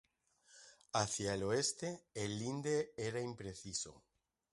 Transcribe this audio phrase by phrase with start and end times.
[0.93, 4.01] Hacia el Oeste, el linde era impreciso.